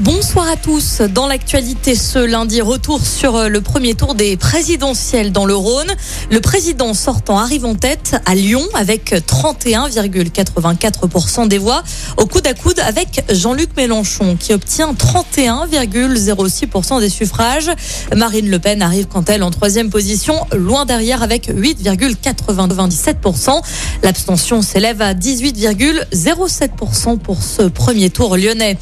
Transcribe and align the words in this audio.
Bonsoir 0.00 0.48
à 0.48 0.54
tous. 0.54 1.00
Dans 1.00 1.26
l'actualité 1.26 1.96
ce 1.96 2.20
lundi, 2.20 2.62
retour 2.62 3.04
sur 3.04 3.34
euh, 3.34 3.48
le 3.48 3.60
premier 3.60 3.94
tour 3.94 4.14
des 4.14 4.36
présidentielles 4.36 5.32
dans 5.32 5.44
le 5.44 5.56
Rhône. 5.56 5.92
Le 6.30 6.40
président 6.40 6.94
sortant 6.94 7.36
arrive 7.36 7.64
en 7.64 7.74
tête 7.74 8.14
à 8.24 8.36
Lyon 8.36 8.62
avec 8.74 9.10
31,84% 9.10 11.48
des 11.48 11.58
voix 11.58 11.82
au 12.16 12.26
coude 12.26 12.46
à 12.46 12.54
coude 12.54 12.78
avec 12.78 13.24
Jean-Luc 13.28 13.70
Mélenchon 13.76 14.36
qui 14.38 14.52
obtient 14.52 14.92
31,06% 14.92 17.00
des 17.00 17.08
suffrages. 17.08 17.72
Marine 18.14 18.48
Le 18.48 18.60
Pen 18.60 18.82
arrive 18.82 19.06
quant 19.06 19.24
elle 19.26 19.42
en 19.42 19.50
troisième 19.50 19.90
position, 19.90 20.36
loin 20.56 20.84
derrière 20.84 21.24
avec 21.24 21.48
8,97%. 21.48 23.62
L'abstention 24.04 24.62
s'élève 24.62 25.02
à 25.02 25.14
18,07% 25.14 27.18
pour 27.18 27.42
ce 27.42 27.62
premier 27.62 28.10
tour 28.10 28.36
lyonnais. 28.36 28.78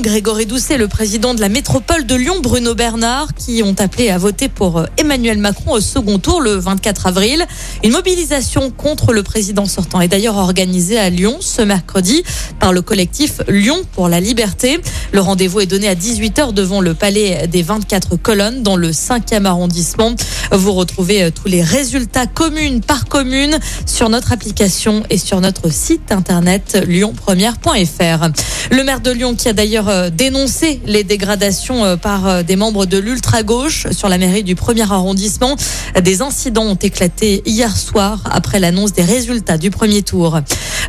Grégory 0.00 0.46
Doucet, 0.46 0.78
le 0.78 0.86
président 0.86 1.34
de 1.34 1.40
la 1.40 1.48
métropole 1.48 2.06
de 2.06 2.14
Lyon, 2.14 2.36
Bruno 2.40 2.74
Bernard, 2.74 3.34
qui 3.34 3.62
ont 3.64 3.74
appelé 3.78 4.10
à 4.10 4.18
voter 4.18 4.48
pour 4.48 4.78
euh, 4.78 4.86
Emmanuel 4.96 5.38
Macron 5.38 5.72
au 5.72 5.80
second 5.80 6.18
tour 6.18 6.40
le 6.40 6.54
24 6.54 7.08
avril. 7.08 7.44
Une 7.82 7.90
mobilisation 7.90 8.70
contre 8.70 9.12
le 9.12 9.22
président 9.22 9.66
sortant 9.66 10.00
est 10.00 10.08
d'ailleurs 10.08 10.36
organisée 10.36 10.98
à 10.98 11.10
Lyon 11.10 11.38
ce 11.40 11.62
mercredi 11.62 12.22
par 12.60 12.72
le 12.72 12.80
collectif 12.80 13.40
Lyon 13.48 13.82
pour 13.92 14.08
la 14.08 14.20
liberté. 14.20 14.80
Le 15.12 15.20
rendez-vous 15.20 15.60
est 15.60 15.66
donné 15.66 15.88
à 15.88 15.94
18h 15.94 16.52
devant 16.52 16.80
le 16.80 16.94
palais 16.94 17.46
des 17.48 17.62
24 17.62 18.16
colonnes 18.16 18.62
dans 18.62 18.76
le 18.76 18.92
5e 18.92 19.44
arrondissement. 19.44 20.14
Vous 20.52 20.72
retrouvez 20.72 21.22
euh, 21.22 21.30
tous 21.30 21.48
les 21.48 21.62
résultats 21.62 22.26
commune 22.26 22.82
par 22.82 23.06
commune 23.06 23.58
sur 23.86 24.10
notre 24.10 24.32
application 24.32 25.02
et 25.08 25.16
sur 25.16 25.40
notre 25.40 25.72
site 25.72 26.12
internet 26.12 26.78
lyonpremière.fr. 26.86 28.28
Le 28.70 28.84
maire 28.84 29.00
de 29.00 29.10
Lyon 29.10 29.34
qui 29.34 29.48
a 29.48 29.54
d'ailleurs 29.54 29.88
euh, 29.88 30.10
dénoncé 30.10 30.82
les 30.84 31.04
dégradations 31.04 31.86
euh, 31.86 31.96
par 31.96 32.44
des 32.44 32.56
membres 32.56 32.84
de 32.84 32.98
l'ultra-gauche 32.98 33.86
sur 33.92 34.10
la 34.10 34.18
mairie 34.18 34.44
du 34.44 34.54
premier 34.54 34.82
arrondissement. 34.82 35.56
Des 35.98 36.20
incidents 36.20 36.66
ont 36.66 36.74
éclaté 36.74 37.42
hier 37.46 37.74
soir 37.74 38.22
après 38.30 38.60
l'annonce 38.60 38.92
des 38.92 39.04
résultats 39.04 39.56
du 39.56 39.70
premier 39.70 40.02
tour. 40.02 40.38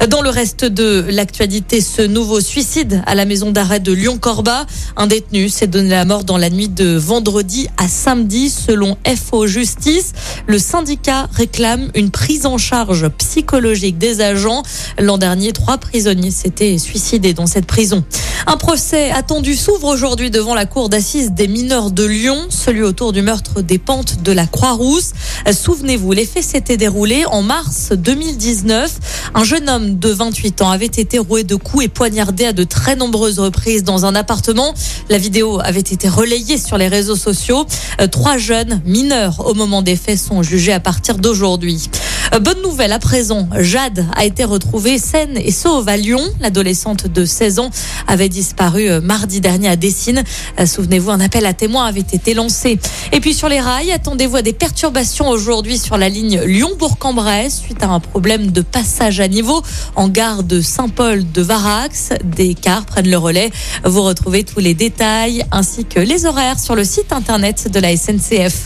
Dans 0.10 0.22
le 0.22 0.30
reste 0.30 0.66
de 0.66 1.06
l'actualité, 1.10 1.80
ce 1.80 2.02
nouveau 2.02 2.42
suicide 2.42 3.02
à 3.06 3.16
la 3.16 3.24
maison 3.24 3.52
d'arrêt 3.52 3.80
de 3.80 3.94
Lyon-Corba. 3.94 4.66
Un 4.98 5.08
détenu 5.08 5.48
s'est 5.48 5.68
donné 5.68 5.90
la 5.90 6.04
mort 6.04 6.26
dans 6.26 6.38
la 6.38 6.50
nuit 6.50 6.68
de 6.68 6.98
vendredi 6.98 7.70
à 7.78 7.88
samedi 7.88 8.50
selon 8.50 8.98
FO 9.06 9.48
Justice. 9.48 10.12
Le 10.46 10.60
syndicat 10.60 11.30
réclame 11.32 11.90
une 11.96 12.12
prise 12.12 12.46
en 12.46 12.58
charge 12.58 13.08
psychologique 13.18 13.98
des 13.98 14.20
agents. 14.20 14.64
L'an 15.00 15.18
dernier, 15.18 15.54
trois 15.54 15.78
prisonniers 15.78 16.32
s'étaient 16.32 16.78
suicidés 16.80 17.34
dans 17.34 17.48
cette 17.48 17.66
prison. 17.66 18.04
Un 18.46 18.58
procès 18.58 19.10
attendu 19.12 19.56
s'ouvre 19.56 19.88
aujourd'hui 19.88 20.30
devant 20.30 20.54
la 20.54 20.66
cour 20.66 20.90
d'assises 20.90 21.32
des 21.32 21.48
mineurs 21.48 21.92
de 21.92 22.04
Lyon, 22.04 22.38
celui 22.50 22.84
autour 22.84 23.14
du 23.14 23.22
meurtre 23.22 23.62
des 23.62 23.78
pentes 23.78 24.22
de 24.22 24.32
la 24.34 24.46
Croix-Rousse. 24.46 25.12
Souvenez-vous, 25.52 26.12
les 26.12 26.26
faits 26.26 26.44
s'étaient 26.44 26.76
déroulés 26.76 27.26
en 27.26 27.42
mars 27.42 27.94
2019. 27.94 29.32
Un 29.34 29.44
jeune 29.44 29.70
homme 29.70 29.98
de 29.98 30.10
28 30.10 30.62
ans 30.62 30.72
avait 30.72 30.86
été 30.86 31.20
roué 31.20 31.44
de 31.44 31.56
coups 31.56 31.86
et 31.86 31.88
poignardé 31.88 32.46
à 32.46 32.54
de 32.54 32.64
très 32.66 32.96
nombreuses 32.96 33.40
reprises 33.40 33.84
dans 33.84 34.06
un 34.06 34.14
appartement. 34.14 34.74
La 35.10 35.18
vidéo 35.18 35.60
avait 35.64 35.80
été 35.80 36.10
relayée 36.10 36.58
sur 36.58 36.78
les 36.78 36.90
réseaux 36.90 37.16
sociaux. 37.16 37.66
Trois 38.12 38.38
jeunes 38.38 38.82
mineurs 38.86 39.48
au 39.48 39.54
moment 39.54 39.82
des 39.82 39.96
faits 39.96 40.20
sont 40.20 40.44
jugés 40.44 40.74
à 40.74 40.82
partir 40.82 41.18
d'aujourd'hui. 41.18 41.90
Euh, 42.34 42.40
bonne 42.40 42.62
nouvelle 42.64 42.92
à 42.94 43.00
présent, 43.00 43.48
Jade 43.60 44.08
a 44.16 44.26
été 44.26 44.44
retrouvée 44.44 44.98
saine 44.98 45.38
et 45.38 45.52
sauve 45.52 45.88
à 45.88 45.98
Lyon. 45.98 46.22
L'adolescente 46.40 47.06
de 47.06 47.26
16 47.26 47.60
ans 47.60 47.70
avait 48.08 48.30
disparu 48.30 48.90
euh, 48.90 49.02
mardi 49.02 49.40
dernier 49.40 49.70
à 49.70 49.76
Dessine. 49.76 50.24
Euh, 50.60 50.66
souvenez-vous, 50.66 51.12
un 51.12 51.20
appel 51.20 51.46
à 51.46 51.54
témoins 51.54 51.86
avait 51.86 52.00
été 52.00 52.34
lancé. 52.34 52.80
Et 53.12 53.20
puis 53.20 53.36
sur 53.36 53.50
les 53.50 53.60
rails, 53.60 53.92
attendez-vous 53.92 54.38
à 54.38 54.42
des 54.42 54.54
perturbations 54.54 55.30
aujourd'hui 55.30 55.78
sur 55.78 55.98
la 55.98 56.10
ligne 56.10 56.42
Lyon-Bourg-en-Bresse 56.42 57.60
suite 57.60 57.84
à 57.84 57.90
un 57.90 58.00
problème 58.00 58.50
de 58.50 58.62
passage 58.62 59.20
à 59.20 59.28
niveau 59.28 59.62
en 59.96 60.08
gare 60.08 60.42
de 60.42 60.60
Saint-Paul 60.60 61.32
de 61.32 61.42
Varax. 61.44 62.10
Des 62.24 62.56
cars 62.56 62.86
prennent 62.86 63.12
le 63.12 63.18
relais. 63.18 63.52
Vous 63.84 64.02
retrouvez 64.02 64.44
tous 64.44 64.60
les 64.60 64.74
détails 64.74 65.46
ainsi 65.52 65.86
que 65.86 66.00
les 66.00 66.26
horaires 66.26 66.60
sur 66.60 66.74
le 66.74 66.84
site 66.84 67.14
internet 67.14 67.70
de 67.72 67.80
la 67.80 67.96
SNCF. 67.96 68.66